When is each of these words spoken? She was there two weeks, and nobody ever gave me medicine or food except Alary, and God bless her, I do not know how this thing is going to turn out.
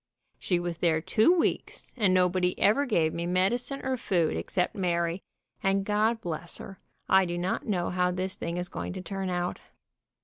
She 0.39 0.59
was 0.59 0.79
there 0.79 0.99
two 0.99 1.31
weeks, 1.31 1.93
and 1.95 2.11
nobody 2.11 2.59
ever 2.59 2.87
gave 2.87 3.13
me 3.13 3.27
medicine 3.27 3.85
or 3.85 3.97
food 3.97 4.35
except 4.35 4.75
Alary, 4.75 5.21
and 5.61 5.85
God 5.85 6.21
bless 6.21 6.57
her, 6.57 6.79
I 7.07 7.23
do 7.23 7.37
not 7.37 7.67
know 7.67 7.91
how 7.91 8.09
this 8.09 8.35
thing 8.35 8.57
is 8.57 8.67
going 8.67 8.93
to 8.93 9.01
turn 9.03 9.29
out. 9.29 9.59